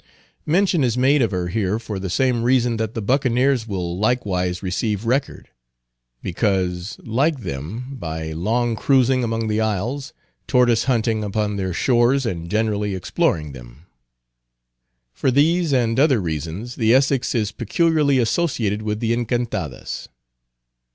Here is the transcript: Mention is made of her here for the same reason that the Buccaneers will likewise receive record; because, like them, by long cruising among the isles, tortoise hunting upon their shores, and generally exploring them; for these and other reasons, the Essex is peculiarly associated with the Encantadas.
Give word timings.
Mention 0.47 0.83
is 0.83 0.97
made 0.97 1.21
of 1.21 1.29
her 1.29 1.49
here 1.49 1.77
for 1.77 1.99
the 1.99 2.09
same 2.09 2.41
reason 2.41 2.77
that 2.77 2.95
the 2.95 3.03
Buccaneers 3.03 3.67
will 3.67 3.99
likewise 3.99 4.63
receive 4.63 5.05
record; 5.05 5.49
because, 6.23 6.97
like 7.03 7.41
them, 7.41 7.97
by 7.99 8.31
long 8.31 8.75
cruising 8.75 9.23
among 9.23 9.47
the 9.47 9.61
isles, 9.61 10.11
tortoise 10.47 10.85
hunting 10.85 11.23
upon 11.23 11.55
their 11.55 11.71
shores, 11.71 12.25
and 12.25 12.49
generally 12.49 12.95
exploring 12.95 13.51
them; 13.51 13.85
for 15.13 15.29
these 15.29 15.71
and 15.71 15.99
other 15.99 16.19
reasons, 16.19 16.73
the 16.77 16.95
Essex 16.95 17.35
is 17.35 17.51
peculiarly 17.51 18.17
associated 18.17 18.81
with 18.81 19.01
the 19.01 19.13
Encantadas. 19.15 20.07